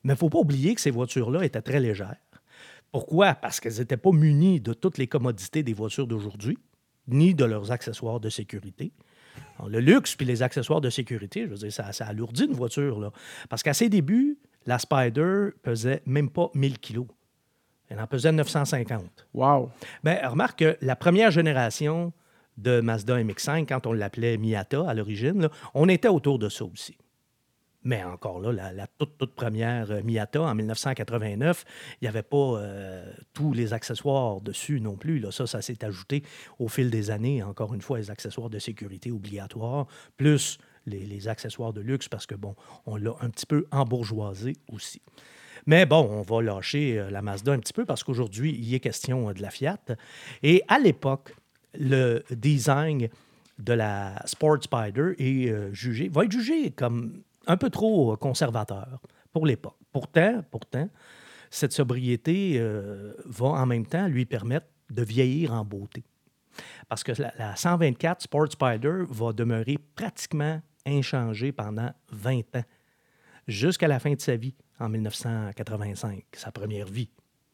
mais 0.04 0.14
il 0.14 0.16
ne 0.16 0.20
faut 0.20 0.30
pas 0.30 0.40
oublier 0.40 0.76
que 0.76 0.82
ces 0.82 0.92
voitures-là 0.92 1.46
étaient 1.46 1.62
très 1.62 1.80
légères. 1.80 2.18
Pourquoi? 2.92 3.34
Parce 3.34 3.60
qu'elles 3.60 3.80
n'étaient 3.80 3.98
pas 3.98 4.12
munies 4.12 4.60
de 4.60 4.74
toutes 4.74 4.98
les 4.98 5.08
commodités 5.08 5.64
des 5.64 5.74
voitures 5.74 6.08
d'aujourd'hui, 6.08 6.58
ni 7.08 7.34
de 7.34 7.46
leurs 7.46 7.72
accessoires 7.72 8.20
de 8.20 8.30
sécurité. 8.30 8.92
Alors, 9.58 9.70
le 9.70 9.80
luxe 9.80 10.16
puis 10.16 10.26
les 10.26 10.44
accessoires 10.44 10.82
de 10.82 10.90
sécurité, 10.90 11.44
je 11.44 11.48
veux 11.48 11.58
dire, 11.58 11.74
ça, 11.74 11.92
ça 11.92 12.06
alourdit 12.06 12.46
une 12.46 12.54
voiture. 12.54 13.00
Là. 13.00 13.12
Parce 13.50 13.64
qu'à 13.64 13.74
ses 13.74 13.90
débuts, 13.90 14.38
la 14.66 14.80
Spider 14.80 15.50
pesait 15.62 16.02
même 16.06 16.30
pas 16.30 16.50
1000 16.54 16.80
kilos. 16.80 17.08
Elle 17.90 18.00
en 18.00 18.08
pesait 18.08 18.32
950. 18.32 19.28
Wow. 19.34 19.70
Ben, 20.04 20.20
remarque 20.28 20.60
que 20.60 20.78
la 20.82 20.96
première 20.96 21.32
génération 21.32 22.14
de 22.58 22.80
Mazda 22.82 23.22
MX5, 23.22 23.66
quand 23.66 23.88
on 23.88 23.94
l'appelait 23.94 24.38
Miata 24.38 24.88
à 24.88 24.94
l'origine, 24.94 25.50
on 25.74 25.90
était 25.90 26.08
autour 26.08 26.40
de 26.40 26.50
ça 26.50 26.66
aussi. 26.66 26.98
Mais 27.84 28.04
encore 28.04 28.40
là, 28.40 28.72
la, 28.72 28.88
toute, 28.88 29.34
première 29.36 29.92
euh, 29.92 30.02
Miata 30.04 30.42
en 30.42 30.56
1989, 30.56 31.66
il 32.02 32.06
n'y 32.06 32.08
avait 32.08 32.24
pas 32.24 32.38
euh, 32.38 33.14
tous 33.34 33.54
les 33.54 33.74
accessoires 33.74 34.40
dessus 34.42 34.80
non 34.80 34.96
plus. 34.96 35.20
Là. 35.20 35.32
Ça, 35.32 35.48
ça 35.48 35.62
s'est 35.62 35.84
ajouté 35.84 36.24
au 36.60 36.70
fil 36.70 36.90
des 36.90 37.12
années. 37.12 37.44
Encore 37.44 37.74
une 37.74 37.82
fois, 37.82 37.98
les 37.98 38.10
accessoires 38.10 38.50
de 38.50 38.60
sécurité 38.60 39.12
obligatoires, 39.12 39.88
plus 40.16 40.60
les, 40.86 41.28
accessoires 41.28 41.74
de 41.74 41.82
luxe, 41.82 42.08
parce 42.08 42.26
que, 42.26 42.36
bon, 42.36 42.56
on 42.86 42.96
l'a 42.96 43.16
un 43.22 43.30
petit 43.30 43.46
peu 43.46 43.66
embourgeoisé 43.72 44.54
aussi. 44.72 45.02
Mais 45.66 45.86
bon, 45.86 46.08
on 46.10 46.22
va 46.22 46.42
lâcher 46.42 47.00
euh, 47.00 47.10
la 47.10 47.22
Mazda 47.22 47.52
un 47.52 47.60
petit 47.60 47.74
peu 47.74 47.86
parce 47.86 48.04
qu'aujourd'hui, 48.04 48.58
il 48.58 48.74
est 48.74 48.80
question 48.80 49.32
de 49.32 49.42
la 49.42 49.50
Fiat. 49.50 49.80
Et 50.42 50.64
à 50.70 50.80
l'époque, 50.80 51.36
le 51.78 52.24
design 52.32 53.10
de 53.60 53.74
la 53.74 54.22
Sport 54.26 54.64
Spider 54.64 55.14
est 55.18 55.74
jugé, 55.74 56.10
va 56.10 56.26
être 56.26 56.32
jugé 56.32 56.72
comme 56.72 57.24
un 57.48 57.58
peu 57.58 57.70
trop 57.70 58.14
euh, 58.14 58.16
conservateur 58.16 59.00
pour 59.32 59.46
l'époque. 59.46 59.78
Pourtant, 59.92 60.44
pourtant, 60.50 60.90
cette 61.50 61.74
sobriété 61.74 62.56
euh, 62.58 63.14
va 63.26 63.48
en 63.48 63.66
même 63.66 63.86
temps 63.86 64.08
lui 64.08 64.26
permettre 64.26 64.68
de 64.90 65.04
vieillir 65.04 65.54
en 65.54 65.64
beauté. 65.64 66.04
Parce 66.88 67.04
que 67.04 67.20
la, 67.20 67.34
la 67.38 67.56
124 67.56 68.22
Sport 68.22 68.52
Spider 68.52 69.04
va 69.10 69.34
demeurer 69.34 69.78
pratiquement 69.96 70.62
inchangée 70.86 71.52
pendant 71.52 71.92
20 72.12 72.56
ans, 72.58 72.64
jusqu'à 73.48 73.88
la 73.88 74.00
fin 74.00 74.14
de 74.14 74.22
sa 74.22 74.36
vie, 74.36 74.56
en 74.80 74.90
1985, 74.90 76.24
sa 76.34 76.52
première 76.52 76.88
vie, 76.88 77.10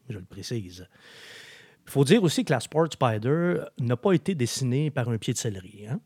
je 0.08 0.18
le 0.18 0.24
précise. 0.24 0.86
Il 1.86 1.90
faut 1.90 2.04
dire 2.04 2.22
aussi 2.22 2.44
que 2.44 2.52
la 2.52 2.60
Sport 2.60 2.92
Spider 2.92 3.60
n'a 3.78 3.96
pas 3.96 4.12
été 4.12 4.34
dessinée 4.34 4.90
par 4.90 5.08
un 5.08 5.18
pied 5.18 5.32
de 5.32 5.38
céleri. 5.38 5.86
hein. 5.88 6.00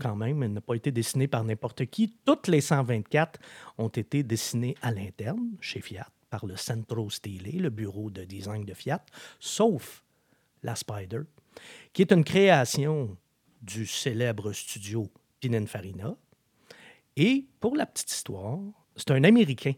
Quand 0.00 0.16
même, 0.16 0.42
elle 0.42 0.54
n'a 0.54 0.60
pas 0.62 0.74
été 0.74 0.90
dessinée 0.90 1.28
par 1.28 1.44
n'importe 1.44 1.84
qui. 1.86 2.16
Toutes 2.24 2.48
les 2.48 2.62
124 2.62 3.38
ont 3.76 3.88
été 3.88 4.22
dessinées 4.22 4.74
à 4.80 4.92
l'interne, 4.92 5.56
chez 5.60 5.82
Fiat, 5.82 6.08
par 6.30 6.46
le 6.46 6.56
Centro 6.56 7.10
Stile, 7.10 7.60
le 7.60 7.68
bureau 7.68 8.08
de 8.08 8.24
design 8.24 8.64
de 8.64 8.72
Fiat, 8.72 9.04
sauf 9.38 10.02
la 10.62 10.74
Spider, 10.74 11.20
qui 11.92 12.00
est 12.00 12.12
une 12.12 12.24
création 12.24 13.16
du 13.60 13.86
célèbre 13.86 14.52
studio 14.52 15.10
Pininfarina. 15.40 16.16
Et 17.16 17.46
pour 17.60 17.76
la 17.76 17.84
petite 17.84 18.10
histoire, 18.10 18.58
c'est 18.96 19.10
un 19.10 19.24
Américain, 19.24 19.74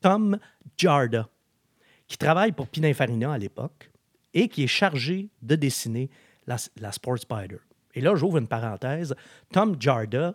Tom 0.00 0.38
Jarda, 0.76 1.28
qui 2.06 2.16
travaille 2.16 2.52
pour 2.52 2.68
Pininfarina 2.68 3.32
à 3.32 3.38
l'époque 3.38 3.90
et 4.32 4.48
qui 4.48 4.62
est 4.62 4.68
chargé 4.68 5.30
de 5.42 5.56
dessiner 5.56 6.10
la, 6.46 6.58
la 6.76 6.92
Sport 6.92 7.18
Spider. 7.18 7.58
Et 7.94 8.00
là, 8.00 8.14
j'ouvre 8.14 8.38
une 8.38 8.48
parenthèse. 8.48 9.14
Tom 9.52 9.76
Jarda, 9.78 10.34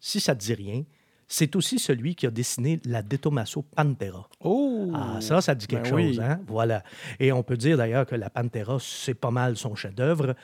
si 0.00 0.20
ça 0.20 0.34
ne 0.34 0.38
te 0.38 0.44
dit 0.44 0.54
rien, 0.54 0.84
c'est 1.28 1.56
aussi 1.56 1.78
celui 1.78 2.14
qui 2.14 2.26
a 2.26 2.30
dessiné 2.30 2.80
la 2.84 3.02
De 3.02 3.16
Tomaso 3.16 3.62
Pantera. 3.62 4.28
Oh! 4.40 4.90
Ah, 4.94 5.18
ça, 5.20 5.40
ça 5.40 5.54
dit 5.54 5.66
quelque 5.66 5.88
Ben 5.88 5.94
oui. 5.94 6.08
chose, 6.08 6.20
hein? 6.20 6.40
Voilà. 6.46 6.82
Et 7.18 7.32
on 7.32 7.42
peut 7.42 7.56
dire 7.56 7.78
d'ailleurs 7.78 8.04
que 8.04 8.14
la 8.14 8.28
Pantera, 8.28 8.76
c'est 8.80 9.14
pas 9.14 9.30
mal 9.30 9.56
son 9.56 9.74
chef-d'œuvre. 9.74 10.34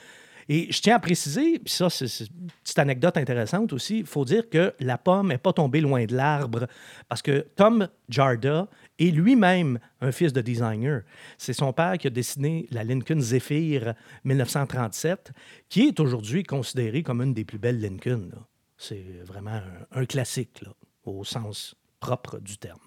Et 0.51 0.73
je 0.73 0.81
tiens 0.81 0.97
à 0.97 0.99
préciser, 0.99 1.59
puis 1.59 1.73
ça, 1.73 1.91
c'est 1.91 2.07
une 2.07 2.51
petite 2.63 2.79
anecdote 2.79 3.19
intéressante 3.19 3.73
aussi, 3.75 3.99
il 3.99 4.07
faut 4.07 4.25
dire 4.25 4.49
que 4.49 4.73
la 4.81 4.97
pomme 4.97 5.29
n'est 5.29 5.39
pas 5.39 5.53
tombée 5.53 5.83
loin 5.83 6.07
de 6.07 6.17
l'arbre 6.17 6.67
parce 7.07 7.21
que 7.21 7.47
Tom 7.55 7.89
Jarda 8.09 8.67
est 8.99 9.11
lui-même 9.11 9.79
un 10.01 10.11
fils 10.11 10.33
de 10.33 10.41
designer. 10.41 11.03
C'est 11.37 11.53
son 11.53 11.75
père 11.75 11.99
qui 11.99 12.07
a 12.07 12.11
dessiné 12.11 12.67
la 12.71 12.83
Lincoln 12.83 13.21
Zephyr 13.21 13.93
1937, 14.25 15.33
qui 15.69 15.89
est 15.89 16.01
aujourd'hui 16.01 16.45
considérée 16.45 17.03
comme 17.03 17.21
une 17.21 17.35
des 17.35 17.45
plus 17.45 17.59
belles 17.59 17.81
Lincoln. 17.81 18.31
C'est 18.79 19.05
vraiment 19.25 19.61
un, 19.93 20.07
classique, 20.07 20.65
au 21.05 21.25
sens 21.25 21.75
propre 22.01 22.39
du 22.39 22.57
terme. 22.57 22.79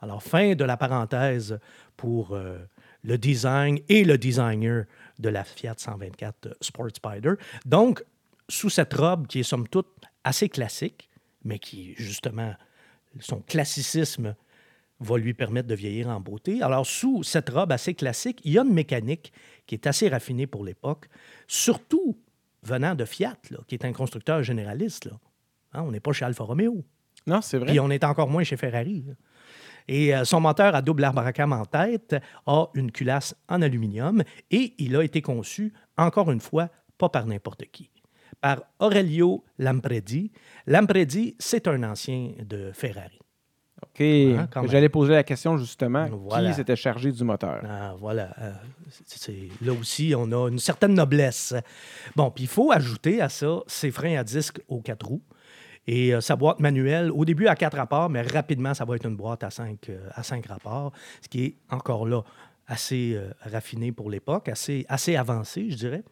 Alors, 0.00 0.22
fin 0.22 0.54
de 0.54 0.64
la 0.64 0.76
parenthèse 0.76 1.58
pour 1.96 2.32
euh, 2.32 2.58
le 3.04 3.18
design 3.18 3.78
et 3.88 4.04
le 4.04 4.18
designer 4.18 4.86
de 5.18 5.28
la 5.28 5.44
Fiat 5.44 5.74
124 5.76 6.56
Sport 6.60 6.90
Spider. 6.94 7.34
Donc, 7.64 8.04
sous 8.48 8.70
cette 8.70 8.94
robe 8.94 9.26
qui 9.26 9.40
est 9.40 9.44
somme 9.44 9.68
toute 9.68 9.88
assez 10.24 10.48
classique, 10.48 11.08
mais 11.44 11.58
qui, 11.58 11.94
justement, 11.96 12.54
son 13.20 13.40
classicisme 13.40 14.34
va 15.00 15.18
lui 15.18 15.34
permettre 15.34 15.68
de 15.68 15.74
vieillir 15.74 16.08
en 16.08 16.20
beauté. 16.20 16.62
Alors, 16.62 16.86
sous 16.86 17.22
cette 17.22 17.50
robe 17.50 17.72
assez 17.72 17.94
classique, 17.94 18.40
il 18.44 18.52
y 18.52 18.58
a 18.58 18.62
une 18.62 18.72
mécanique 18.72 19.32
qui 19.66 19.74
est 19.74 19.86
assez 19.86 20.08
raffinée 20.08 20.46
pour 20.46 20.64
l'époque, 20.64 21.08
surtout 21.46 22.16
venant 22.62 22.94
de 22.94 23.04
Fiat, 23.04 23.36
là, 23.50 23.58
qui 23.66 23.74
est 23.74 23.84
un 23.84 23.92
constructeur 23.92 24.42
généraliste. 24.42 25.08
Hein, 25.72 25.82
on 25.82 25.90
n'est 25.90 26.00
pas 26.00 26.12
chez 26.12 26.24
Alfa 26.24 26.44
Romeo. 26.44 26.84
Non, 27.26 27.40
c'est 27.40 27.58
vrai. 27.58 27.68
Puis 27.68 27.80
on 27.80 27.90
est 27.90 28.04
encore 28.04 28.28
moins 28.28 28.44
chez 28.44 28.56
Ferrari. 28.56 29.04
là. 29.06 29.14
Et 29.88 30.14
euh, 30.14 30.24
son 30.24 30.40
moteur 30.40 30.74
à 30.76 30.82
double 30.82 31.04
abracam 31.04 31.52
en 31.52 31.64
tête 31.64 32.14
a 32.46 32.66
une 32.74 32.92
culasse 32.92 33.34
en 33.48 33.62
aluminium 33.62 34.22
et 34.50 34.74
il 34.78 34.94
a 34.96 35.02
été 35.02 35.22
conçu, 35.22 35.72
encore 35.98 36.30
une 36.30 36.40
fois, 36.40 36.68
pas 36.98 37.08
par 37.08 37.26
n'importe 37.26 37.64
qui, 37.72 37.90
par 38.40 38.62
Aurelio 38.78 39.44
Lampredi. 39.58 40.30
Lampredi, 40.68 41.34
c'est 41.40 41.66
un 41.66 41.82
ancien 41.82 42.30
de 42.44 42.70
Ferrari. 42.72 43.18
OK. 43.82 44.00
Hein. 44.00 44.48
J'allais 44.68 44.88
poser 44.88 45.14
la 45.14 45.24
question 45.24 45.56
justement. 45.58 46.08
Voilà. 46.12 46.50
Qui 46.50 46.54
s'était 46.54 46.76
chargé 46.76 47.10
du 47.10 47.24
moteur? 47.24 47.60
Ah, 47.68 47.94
voilà. 47.98 48.32
Euh, 48.38 48.52
c'est- 49.04 49.48
là 49.60 49.72
aussi, 49.72 50.14
on 50.16 50.30
a 50.30 50.48
une 50.48 50.60
certaine 50.60 50.94
noblesse. 50.94 51.52
Bon, 52.14 52.30
puis 52.30 52.44
il 52.44 52.48
faut 52.48 52.70
ajouter 52.70 53.20
à 53.20 53.28
ça 53.28 53.58
ses 53.66 53.90
freins 53.90 54.16
à 54.16 54.22
disque 54.22 54.60
aux 54.68 54.80
quatre 54.80 55.06
roues 55.06 55.22
et 55.86 56.14
euh, 56.14 56.20
sa 56.20 56.36
boîte 56.36 56.60
manuelle, 56.60 57.10
au 57.10 57.24
début 57.24 57.46
à 57.48 57.54
quatre 57.56 57.76
rapports, 57.76 58.08
mais 58.08 58.22
rapidement, 58.22 58.74
ça 58.74 58.84
va 58.84 58.96
être 58.96 59.06
une 59.06 59.16
boîte 59.16 59.42
à 59.44 59.50
cinq, 59.50 59.88
euh, 59.88 60.08
à 60.14 60.22
cinq 60.22 60.46
rapports, 60.46 60.92
ce 61.20 61.28
qui 61.28 61.44
est 61.44 61.56
encore 61.70 62.06
là 62.06 62.22
assez 62.68 63.14
euh, 63.16 63.30
raffiné 63.40 63.90
pour 63.92 64.08
l'époque, 64.08 64.48
assez, 64.48 64.86
assez 64.88 65.16
avancé, 65.16 65.70
je 65.70 65.76
dirais. 65.76 66.04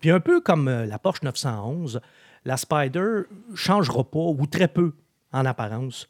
Puis 0.00 0.10
un 0.10 0.20
peu 0.20 0.40
comme 0.40 0.68
la 0.70 0.98
Porsche 0.98 1.22
911, 1.24 2.00
la 2.44 2.56
Spider 2.56 3.22
changera 3.54 4.04
pas, 4.08 4.18
ou 4.20 4.46
très 4.46 4.68
peu, 4.68 4.92
en 5.32 5.44
apparence, 5.44 6.06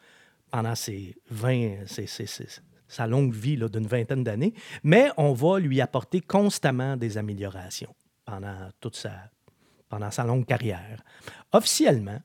pendant 0.51 0.75
ses 0.75 1.17
20, 1.31 1.87
ses- 1.87 2.07
ses- 2.07 2.27
ses- 2.27 2.61
sa 2.89 3.07
longue 3.07 3.33
vie 3.35 3.57
d'une 3.57 3.87
vingtaine 3.87 4.23
d'années, 4.23 4.53
mais 4.85 5.09
on 5.17 5.33
va 5.33 5.59
lui 5.59 5.81
apporter 5.81 6.21
constamment 6.21 6.97
des 6.97 7.19
améliorations 7.19 7.93
pendant 8.25 8.69
toute 8.81 8.95
sa, 8.97 9.13
pendant 9.89 10.11
sa 10.13 10.25
longue 10.25 10.45
carrière. 10.47 11.03
Officiellement, 11.53 12.19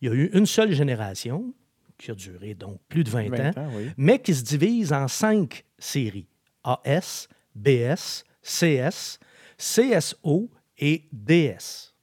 il 0.00 0.08
y 0.08 0.10
a 0.10 0.14
eu 0.14 0.30
une 0.32 0.46
seule 0.46 0.72
génération 0.72 1.54
qui 1.98 2.10
a 2.10 2.14
duré 2.14 2.54
donc 2.54 2.80
plus 2.88 3.04
de 3.04 3.10
20, 3.10 3.28
20 3.30 3.56
ans, 3.56 3.60
ans, 3.62 3.70
oui. 3.74 3.90
mais 3.96 4.20
qui 4.20 4.34
se 4.34 4.44
divise 4.44 4.92
en 4.92 5.08
cinq 5.08 5.64
séries 5.78 6.28
AS, 6.64 7.28
BS, 7.54 8.24
CS, 8.42 9.18
CSO 9.56 10.50
et 10.78 11.08
DS. 11.12 11.94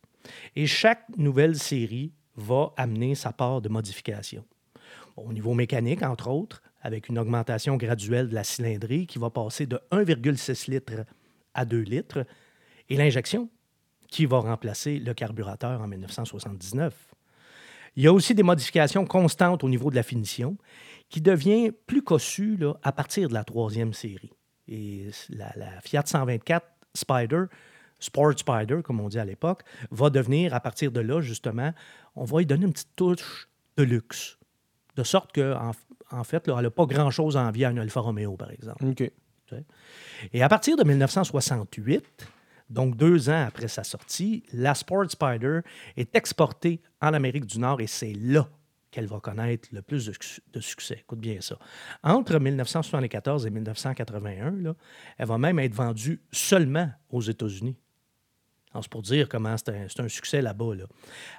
Et 0.56 0.66
chaque 0.66 1.06
nouvelle 1.18 1.58
série 1.58 2.14
va 2.36 2.74
amener 2.78 3.16
sa 3.16 3.32
part 3.32 3.62
de 3.62 3.70
modification. 3.70 4.44
Au 5.16 5.32
niveau 5.32 5.54
mécanique, 5.54 6.02
entre 6.02 6.30
autres, 6.30 6.64
avec 6.82 7.10
une 7.10 7.20
augmentation 7.20 7.78
graduelle 7.78 8.30
de 8.30 8.34
la 8.34 8.44
cylindrée 8.44 9.06
qui 9.06 9.20
va 9.20 9.30
passer 9.30 9.66
de 9.66 9.80
1,6 9.92 10.72
litres 10.72 11.06
à 11.54 11.66
2 11.66 11.80
litres, 11.80 12.26
et 12.90 12.98
l'injection 12.98 13.50
qui 14.08 14.26
va 14.26 14.40
remplacer 14.40 15.00
le 15.00 15.14
carburateur 15.14 15.82
en 15.82 15.88
1979. 15.88 17.13
Il 17.96 18.04
y 18.04 18.08
a 18.08 18.14
aussi 18.14 18.34
des 18.34 18.44
modifications 18.44 19.06
constantes 19.06 19.64
au 19.64 19.70
niveau 19.70 19.90
de 19.90 19.96
la 19.96 20.04
finition 20.04 20.58
qui 21.10 21.22
devient 21.22 21.72
plus 21.86 22.02
cossu 22.02 22.58
là, 22.58 22.74
à 22.82 22.92
partir 22.92 23.30
de 23.30 23.34
la 23.34 23.44
troisième 23.44 23.94
série. 23.94 24.32
Et 24.68 25.08
la, 25.30 25.52
la 25.56 25.82
Fiat 25.82 26.04
124 26.06 26.66
Spider, 26.96 27.46
Sport 28.00 28.38
Spider, 28.38 28.82
comme 28.84 29.00
on 29.00 29.10
dit 29.10 29.20
à 29.20 29.26
l'époque, 29.26 29.64
va 29.92 30.10
devenir, 30.10 30.54
à 30.54 30.60
partir 30.60 30.92
de 30.92 31.00
là, 31.00 31.22
justement, 31.22 31.74
on 32.16 32.26
va 32.26 32.40
lui 32.40 32.46
donner 32.46 32.66
une 32.66 32.74
petite 32.74 32.96
touche 32.96 33.48
de 33.78 33.84
luxe. 33.84 34.38
De 34.96 35.04
sorte 35.04 35.34
qu'en 35.34 35.72
en, 36.12 36.24
fait, 36.24 36.48
là, 36.48 36.56
elle 36.58 36.64
n'a 36.64 36.72
pas 36.72 36.86
grand-chose 36.86 37.38
à 37.38 37.42
envier 37.42 37.66
à 37.66 37.72
une 37.72 37.80
Alfa 37.80 38.00
Romeo, 38.02 38.36
par 38.36 38.52
exemple. 38.52 38.86
OK. 38.86 39.12
Et 40.34 40.42
à 40.42 40.50
partir 40.50 40.76
de 40.78 40.84
1968, 40.84 42.28
donc 42.70 42.96
deux 42.98 43.30
ans 43.30 43.46
après 43.48 43.68
sa 43.68 43.84
sortie, 43.84 44.44
la 44.54 44.74
Sport 44.76 45.10
Spider 45.10 45.60
est 45.98 46.16
exportée 46.16 46.82
en 47.02 47.14
Amérique 47.14 47.46
du 47.46 47.60
Nord 47.60 47.82
et 47.82 47.88
c'est 47.88 48.14
là 48.14 48.48
qu'elle 48.92 49.08
va 49.08 49.20
connaître 49.20 49.70
le 49.72 49.82
plus 49.82 50.06
de, 50.06 50.12
suc- 50.14 50.42
de 50.54 50.60
succès. 50.60 50.98
Écoute 51.00 51.20
bien 51.20 51.42
ça. 51.42 51.58
Entre 52.04 52.38
1974 52.40 53.46
et 53.48 53.50
1981, 53.50 54.52
là, 54.62 54.76
elle 55.18 55.28
va 55.28 55.38
même 55.40 55.58
être 55.60 55.74
vendue 55.74 56.22
seulement 56.32 56.90
aux 57.10 57.22
États-Unis. 57.22 57.76
C'est 58.76 58.90
pour 58.90 59.04
dire 59.04 59.30
comment 59.30 59.56
c'est 59.58 60.00
un, 60.00 60.08
succès 60.08 60.42
là-bas. 60.42 60.76
là. 60.76 60.86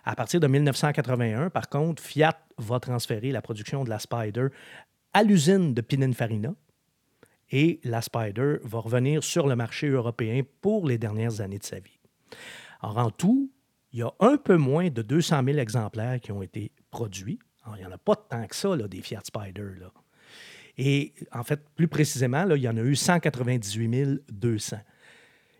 À 0.05 0.15
partir 0.15 0.39
de 0.41 0.47
1981, 0.47 1.51
par 1.51 1.69
contre, 1.69 2.03
Fiat 2.03 2.39
va 2.59 2.79
transférer 2.79 3.33
la 3.33 3.43
production 3.43 3.83
de 3.83 3.91
la 3.91 3.99
Spider 3.99 4.49
à 5.13 5.23
l'usine 5.23 5.75
de 5.75 5.81
Pininfarina, 5.81 6.55
et 7.51 7.81
la 7.85 8.03
Spider 8.03 8.57
va 8.63 8.79
revenir 8.79 9.23
sur 9.23 9.47
le 9.47 9.57
marché 9.57 9.89
européen 9.89 10.43
pour 10.61 10.87
les 10.87 10.99
dernières 10.99 11.41
années 11.41 11.59
de 11.59 11.65
sa 11.65 11.79
vie. 11.79 11.99
Alors, 12.81 12.99
en 12.99 13.11
tout, 13.11 13.51
il 13.93 14.01
y 14.01 14.03
a 14.03 14.13
un 14.21 14.37
peu 14.37 14.57
moins 14.57 14.91
de 14.91 15.03
200 15.03 15.43
000 15.45 15.59
exemplaires 15.59 16.21
qui 16.21 16.33
ont 16.33 16.43
été 16.43 16.73
produits. 16.91 17.39
Alors, 17.65 17.77
il 17.77 17.81
n'y 17.81 17.87
en 17.87 17.93
a 17.93 17.99
pas 17.99 18.17
tant 18.17 18.47
que 18.47 18.57
ça, 18.57 18.75
là, 18.77 18.89
des 18.89 19.01
Fiat 19.01 19.23
Spider. 19.25 19.71
Là. 19.81 19.93
Et 20.77 21.15
en 21.33 21.45
fait, 21.45 21.61
plus 21.77 21.89
précisément, 21.89 22.45
là, 22.45 22.57
il 22.57 22.63
y 22.63 22.69
en 22.69 22.77
a 22.77 22.81
eu 22.81 22.97
198 22.97 24.23
200. 24.31 24.77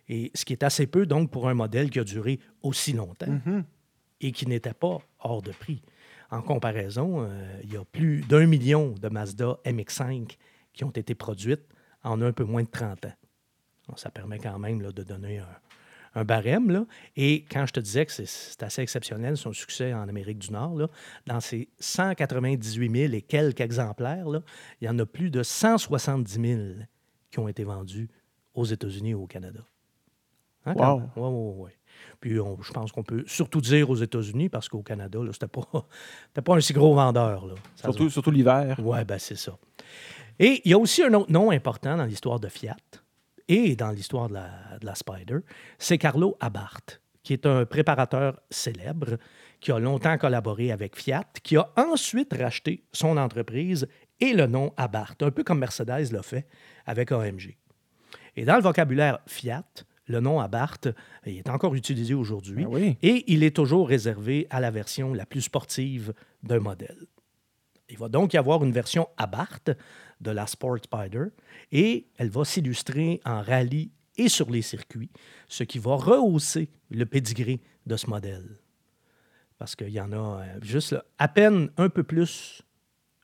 Et 0.07 0.31
ce 0.35 0.45
qui 0.45 0.53
est 0.53 0.63
assez 0.63 0.87
peu, 0.87 1.05
donc, 1.05 1.31
pour 1.31 1.49
un 1.49 1.53
modèle 1.53 1.89
qui 1.89 1.99
a 1.99 2.03
duré 2.03 2.39
aussi 2.61 2.93
longtemps 2.93 3.39
et 4.21 4.31
qui 4.31 4.47
n'était 4.47 4.73
pas 4.73 4.99
hors 5.19 5.41
de 5.41 5.51
prix. 5.51 5.81
En 6.31 6.41
comparaison, 6.41 7.21
euh, 7.21 7.59
il 7.63 7.73
y 7.73 7.77
a 7.77 7.85
plus 7.85 8.21
d'un 8.21 8.45
million 8.45 8.93
de 8.99 9.09
Mazda 9.09 9.57
MX5 9.65 10.37
qui 10.73 10.83
ont 10.83 10.91
été 10.91 11.15
produites 11.15 11.63
en 12.05 12.21
un 12.21 12.31
peu 12.31 12.43
moins 12.45 12.63
de 12.63 12.69
30 12.69 13.05
ans. 13.05 13.13
Ça 13.97 14.09
permet 14.09 14.39
quand 14.39 14.57
même 14.57 14.81
là, 14.81 14.91
de 14.91 15.03
donner 15.03 15.39
un, 15.39 15.47
un 16.15 16.23
barème. 16.23 16.71
Là. 16.71 16.85
Et 17.17 17.43
quand 17.51 17.65
je 17.65 17.73
te 17.73 17.79
disais 17.81 18.05
que 18.05 18.11
c'est- 18.11 18.63
assez 18.63 18.81
exceptionnel 18.81 19.35
son 19.37 19.51
succès 19.53 19.93
en 19.93 20.07
Amérique 20.07 20.39
du 20.39 20.51
Nord, 20.51 20.75
là, 20.75 20.87
dans 21.27 21.39
ces 21.41 21.67
198 21.79 22.89
000 23.09 23.13
et 23.13 23.21
quelques 23.21 23.59
exemplaires, 23.61 24.25
il 24.81 24.85
y 24.85 24.89
en 24.89 24.97
a 24.97 25.05
plus 25.05 25.29
de 25.29 25.43
170 25.43 26.33
000 26.33 26.61
qui 27.31 27.39
ont 27.39 27.47
été 27.47 27.63
vendus 27.63 28.09
aux 28.53 28.65
États-Unis 28.65 29.09
et 29.11 29.15
au 29.15 29.27
Canada. 29.27 29.59
Hein, 30.65 30.73
Wow. 30.75 31.01
Ouais, 31.15 31.29
ouais, 31.29 31.63
ouais. 31.65 31.77
Puis 32.21 32.39
on- 32.39 32.59
je 32.61 32.71
pense 32.73 32.91
qu'on 32.91 33.03
peut 33.03 33.23
surtout 33.27 33.61
dire 33.61 33.89
aux 33.89 33.95
États-Unis, 33.97 34.49
parce 34.49 34.67
qu'au 34.67 34.81
Canada, 34.81 35.19
c'était 35.31 35.47
pas, 35.47 35.61
pas 36.43 36.55
un 36.55 36.59
si 36.61 36.73
gros 36.73 36.95
vendeur. 36.95 37.45
Là. 37.45 37.53
Surtout 38.09 38.31
l'hiver. 38.31 38.77
oui, 38.81 39.03
ben 39.05 39.19
c'est 39.19 39.35
ça. 39.35 39.57
Et 40.39 40.61
il 40.65 40.71
y 40.71 40.73
a 40.73 40.77
aussi 40.77 41.03
un 41.03 41.13
autre 41.13 41.31
nom 41.31 41.51
important 41.51 41.97
dans 41.97 42.05
l'histoire 42.05 42.39
de 42.39 42.47
Fiat 42.47 42.75
et 43.47 43.75
dans 43.75 43.91
l'histoire 43.91 44.27
de 44.27 44.33
la, 44.33 44.77
de 44.81 44.85
la 44.85 44.95
Spider, 44.95 45.37
c'est 45.77 45.97
Carlo 45.97 46.35
Abarth, 46.39 47.01
qui 47.23 47.33
est 47.33 47.45
un 47.45 47.65
préparateur 47.65 48.39
célèbre, 48.49 49.17
qui 49.59 49.71
a 49.71 49.79
longtemps 49.79 50.17
collaboré 50.17 50.71
avec 50.71 50.95
Fiat, 50.95 51.25
qui 51.43 51.57
a 51.57 51.71
ensuite 51.75 52.33
racheté 52.33 52.83
son 52.91 53.17
entreprise 53.17 53.87
et 54.19 54.33
le 54.33 54.47
nom 54.47 54.73
Abarth, 54.77 55.21
un 55.23 55.31
peu 55.31 55.43
comme 55.43 55.59
Mercedes 55.59 56.11
l'a 56.11 56.23
fait 56.23 56.47
avec 56.85 57.11
AMG. 57.11 57.57
Et 58.35 58.45
dans 58.45 58.55
le 58.55 58.61
vocabulaire 58.61 59.19
Fiat, 59.27 59.65
le 60.07 60.19
nom 60.19 60.39
Abarth 60.39 60.89
il 61.25 61.37
est 61.37 61.49
encore 61.49 61.73
utilisé 61.75 62.13
aujourd'hui 62.13 62.65
Ben 62.65 62.69
oui. 62.69 62.97
et 63.01 63.23
il 63.27 63.43
est 63.43 63.55
toujours 63.55 63.87
réservé 63.87 64.47
à 64.49 64.59
la 64.59 64.71
version 64.71 65.13
la 65.13 65.25
plus 65.25 65.41
sportive 65.41 66.13
d'un 66.43 66.59
modèle. 66.59 67.07
Il 67.89 67.97
va 67.97 68.09
donc 68.09 68.33
y 68.33 68.37
avoir 68.37 68.63
une 68.63 68.71
version 68.71 69.07
Abarth 69.17 69.71
de 70.21 70.31
la 70.31 70.47
Sport 70.47 70.79
Spider 70.83 71.25
et 71.71 72.07
elle 72.17 72.29
va 72.29 72.45
s'illustrer 72.45 73.21
en 73.25 73.41
rallye 73.41 73.91
et 74.17 74.29
sur 74.29 74.49
les 74.49 74.61
circuits, 74.61 75.11
ce 75.47 75.63
qui 75.63 75.79
va 75.79 75.95
rehausser 75.95 76.69
le 76.89 77.05
pédigré 77.05 77.61
de 77.85 77.97
ce 77.97 78.09
modèle. 78.09 78.59
Parce 79.57 79.75
qu'il 79.75 79.89
y 79.89 79.99
en 79.99 80.11
a 80.11 80.41
euh, 80.41 80.59
juste 80.61 80.95
à 81.17 81.27
peine 81.27 81.69
un 81.77 81.89
peu 81.89 82.03
plus, 82.03 82.61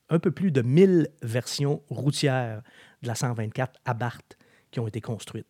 un 0.09 0.19
peu 0.19 0.31
plus 0.31 0.51
de 0.51 0.61
1000 0.61 1.09
versions 1.21 1.81
routières 1.89 2.61
de 3.01 3.07
la 3.07 3.15
124 3.15 3.79
Abarth 3.85 4.37
qui 4.69 4.79
ont 4.79 4.87
été 4.87 5.01
construites. 5.01 5.47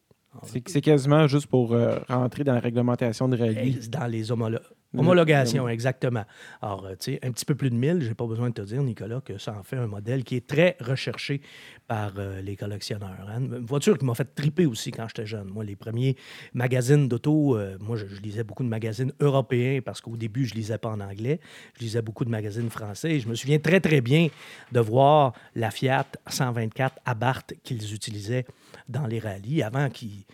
C'est 0.65 0.81
quasiment 0.81 1.27
juste 1.27 1.47
pour 1.47 1.73
euh, 1.73 1.99
rentrer 2.07 2.43
dans 2.43 2.53
la 2.53 2.59
réglementation 2.61 3.27
de 3.27 3.37
rallye. 3.37 3.79
Dans 3.89 4.07
les 4.07 4.31
homolo- 4.31 4.59
homologations, 4.97 5.67
exactement. 5.69 6.23
Alors, 6.61 6.85
euh, 6.85 6.91
tu 6.91 7.13
sais, 7.13 7.19
un 7.23 7.31
petit 7.31 7.45
peu 7.45 7.53
plus 7.55 7.69
de 7.69 7.75
1000, 7.75 8.01
j'ai 8.01 8.13
pas 8.13 8.25
besoin 8.25 8.49
de 8.49 8.53
te 8.53 8.61
dire, 8.61 8.81
Nicolas, 8.81 9.21
que 9.21 9.37
ça 9.37 9.53
en 9.57 9.63
fait 9.63 9.75
un 9.77 9.87
modèle 9.87 10.23
qui 10.23 10.35
est 10.37 10.47
très 10.47 10.77
recherché 10.79 11.41
par 11.87 12.13
euh, 12.17 12.41
les 12.41 12.55
collectionneurs. 12.55 13.27
hein. 13.29 13.41
Une 13.41 13.65
voiture 13.65 13.97
qui 13.97 14.05
m'a 14.05 14.15
fait 14.15 14.33
triper 14.33 14.65
aussi 14.65 14.91
quand 14.91 15.05
j'étais 15.09 15.25
jeune. 15.25 15.47
Moi, 15.49 15.63
les 15.65 15.75
premiers 15.75 16.15
magazines 16.53 17.07
d'auto, 17.07 17.57
euh, 17.57 17.77
moi, 17.81 17.97
je, 17.97 18.05
je 18.07 18.21
lisais 18.21 18.43
beaucoup 18.43 18.63
de 18.63 18.69
magazines 18.69 19.11
européens 19.19 19.81
parce 19.83 19.99
qu'au 20.01 20.15
début, 20.17 20.45
je 20.45 20.53
lisais 20.55 20.77
pas 20.77 20.89
en 20.89 20.99
anglais. 21.01 21.39
Je 21.77 21.83
lisais 21.83 22.01
beaucoup 22.01 22.23
de 22.25 22.29
magazines 22.31 22.69
français. 22.69 23.11
Et 23.15 23.19
je 23.19 23.27
me 23.27 23.35
souviens 23.35 23.59
très, 23.59 23.79
très 23.81 24.01
bien 24.01 24.29
de 24.71 24.79
voir 24.79 25.33
la 25.55 25.71
Fiat 25.71 26.05
124 26.27 26.95
Abarth 27.05 27.53
qu'ils 27.63 27.93
utilisaient 27.93 28.45
dans 28.89 29.07
les 29.07 29.19
rallyes 29.19 29.63
avant 29.63 29.89
qu'ils 29.89 30.25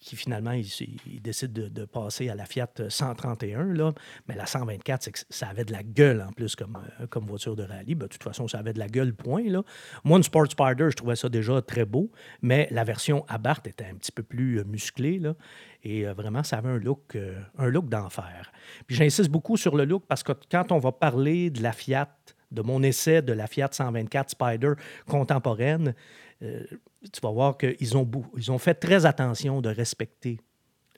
qui 0.00 0.16
finalement, 0.16 0.52
il, 0.52 1.20
décide 1.20 1.52
de, 1.52 1.84
passer 1.84 2.30
à 2.30 2.34
la 2.34 2.46
Fiat 2.46 2.70
131. 2.88 3.64
Là. 3.74 3.92
Mais 4.28 4.34
la 4.34 4.46
124, 4.46 5.02
c'est 5.02 5.12
que 5.12 5.18
ça 5.28 5.48
avait 5.48 5.64
de 5.64 5.72
la 5.72 5.82
gueule 5.82 6.24
en 6.26 6.32
plus 6.32 6.56
comme, 6.56 6.78
euh, 7.00 7.06
comme 7.06 7.26
voiture 7.26 7.54
de 7.54 7.64
rallye. 7.64 7.94
Ben, 7.94 8.06
de 8.06 8.12
toute 8.12 8.22
façon, 8.22 8.48
ça 8.48 8.58
avait 8.58 8.72
de 8.72 8.78
la 8.78 8.88
gueule, 8.88 9.14
point. 9.14 9.44
Là. 9.44 9.62
Moi, 10.04 10.16
une 10.16 10.22
Sport 10.22 10.50
Spider, 10.50 10.86
je 10.90 10.96
trouvais 10.96 11.16
ça 11.16 11.28
déjà 11.28 11.60
très 11.60 11.84
beau, 11.84 12.10
mais 12.40 12.66
la 12.70 12.84
version 12.84 13.26
Abarth 13.28 13.66
était 13.66 13.84
un 13.84 13.94
petit 13.94 14.12
peu 14.12 14.22
plus 14.22 14.64
musclée. 14.64 15.18
Là, 15.18 15.34
et 15.82 16.06
euh, 16.06 16.14
vraiment, 16.14 16.42
ça 16.42 16.58
avait 16.58 16.70
un 16.70 16.78
look, 16.78 17.14
euh, 17.14 17.38
un 17.58 17.68
look 17.68 17.88
d'enfer. 17.88 18.50
Puis 18.86 18.96
j'insiste 18.96 19.30
beaucoup 19.30 19.58
sur 19.58 19.76
le 19.76 19.84
look 19.84 20.04
parce 20.08 20.22
que 20.22 20.32
quand 20.50 20.72
on 20.72 20.78
va 20.78 20.92
parler 20.92 21.50
de 21.50 21.62
la 21.62 21.72
Fiat, 21.72 22.08
de 22.50 22.62
mon 22.62 22.82
essai 22.82 23.22
de 23.22 23.32
la 23.32 23.46
Fiat 23.46 23.68
124 23.70 24.30
Spider 24.30 24.72
contemporaine, 25.06 25.94
euh, 26.42 26.64
tu 27.12 27.20
vas 27.22 27.30
voir 27.30 27.56
qu'ils 27.56 27.96
ont, 27.96 28.08
ils 28.36 28.50
ont 28.50 28.58
fait 28.58 28.74
très 28.74 29.06
attention 29.06 29.60
de 29.60 29.68
respecter 29.68 30.38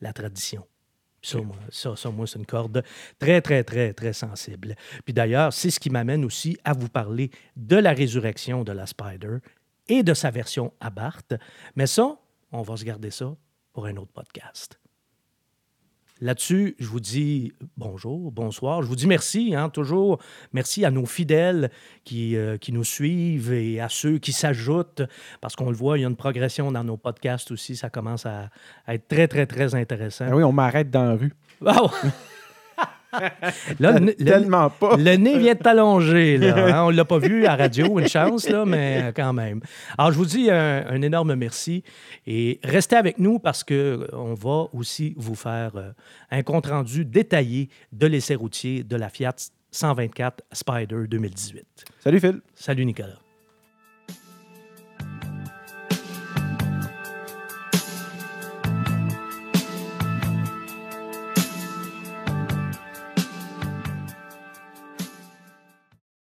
la 0.00 0.12
tradition. 0.12 0.66
Ça, 1.25 1.40
moi, 1.40 1.56
ça, 1.71 1.94
ça, 1.94 2.11
moi, 2.11 2.26
c'est 2.26 2.40
une 2.40 2.47
corde 2.47 2.82
très, 3.18 3.40
très, 3.40 3.62
très, 3.62 3.92
très 3.92 4.12
sensible. 4.12 4.75
Puis 5.04 5.14
d'ailleurs, 5.14 5.52
c'est 5.52 5.71
ce 5.71 5.78
qui 5.78 5.88
m'amène 5.88 6.25
aussi 6.25 6.59
à 6.64 6.73
vous 6.73 6.88
parler 6.88 7.30
de 7.56 7.76
la 7.76 7.92
résurrection 7.92 8.64
de 8.64 8.73
la 8.73 8.87
Spider 8.87 9.38
et 9.88 10.02
de 10.02 10.14
sa 10.14 10.30
version 10.30 10.73
Abarth. 10.80 11.35
Mais 11.76 11.87
ça, 11.87 12.18
on 12.50 12.62
va 12.62 12.76
se 12.76 12.85
garder 12.85 13.11
ça 13.11 13.37
pour 13.73 13.87
un 13.87 13.97
autre 13.97 14.12
podcast. 14.12 14.82
Là-dessus, 16.23 16.76
je 16.79 16.87
vous 16.87 17.00
dis 17.00 17.52
bonjour, 17.76 18.31
bonsoir. 18.31 18.81
Je 18.81 18.87
vous 18.87 18.95
dis 18.95 19.09
merci, 19.09 19.57
hein, 19.57 19.69
toujours. 19.69 20.21
Merci 20.52 20.85
à 20.85 20.93
nos 20.93 21.05
fidèles 21.05 21.69
qui, 22.05 22.37
euh, 22.37 22.59
qui 22.59 22.71
nous 22.71 22.85
suivent 22.85 23.52
et 23.52 23.81
à 23.81 23.88
ceux 23.88 24.19
qui 24.19 24.31
s'ajoutent, 24.31 25.02
parce 25.41 25.57
qu'on 25.57 25.69
le 25.69 25.75
voit, 25.75 25.99
il 25.99 26.02
y 26.02 26.05
a 26.05 26.09
une 26.09 26.14
progression 26.14 26.71
dans 26.71 26.85
nos 26.85 26.97
podcasts 26.97 27.50
aussi. 27.50 27.75
Ça 27.75 27.91
commence 27.91 28.25
à, 28.25 28.50
à 28.87 28.95
être 28.95 29.09
très, 29.09 29.26
très, 29.26 29.47
très 29.47 29.75
intéressant. 29.75 30.26
Ah 30.31 30.37
oui, 30.37 30.45
on 30.45 30.52
m'arrête 30.52 30.91
dans 30.93 31.07
la 31.07 31.14
rue. 31.17 31.33
Wow! 31.61 31.91
Là, 33.78 33.99
le, 33.99 34.14
Tellement 34.14 34.71
pas. 34.71 34.97
Le 34.97 35.16
nez 35.16 35.38
vient 35.38 35.54
de 35.54 35.59
t'allonger. 35.59 36.38
Hein. 36.42 36.85
On 36.85 36.90
ne 36.90 36.97
l'a 36.97 37.04
pas 37.04 37.19
vu 37.19 37.47
à 37.47 37.57
radio, 37.57 37.99
une 37.99 38.09
chance, 38.09 38.49
là, 38.49 38.64
mais 38.64 39.12
quand 39.14 39.33
même. 39.33 39.61
Alors, 39.99 40.12
je 40.12 40.16
vous 40.16 40.26
dis 40.26 40.50
un, 40.50 41.02
énorme 41.02 41.35
merci 41.35 41.83
et 42.26 42.61
restez 42.62 42.97
avec 42.97 43.19
nous 43.19 43.38
parce 43.38 43.64
qu'on 43.64 44.35
va 44.35 44.66
aussi 44.73 45.14
vous 45.16 45.35
faire 45.35 45.73
euh, 45.76 45.90
un 46.31 46.42
compte-rendu 46.42 47.04
détaillé 47.04 47.69
de 47.92 48.07
l'essai 48.07 48.35
routier 48.35 48.85
de 48.85 48.97
la 48.97 49.09
Fiat 49.09 49.35
124 49.73 50.45
Spider 50.52 51.07
2018. 51.09 51.64
Salut 51.99 52.21
Phil. 52.21 52.40
Salut 52.54 52.85
Nicolas. 52.85 53.22